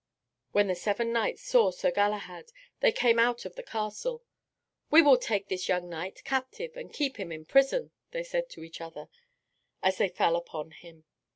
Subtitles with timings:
[0.51, 4.23] When the seven knights saw Sir Galahad they came out of the castle.
[4.89, 8.63] "We will take this young knight captive, and keep him in prison," they said to
[8.63, 9.09] each other,
[9.83, 11.03] as they fell upon him.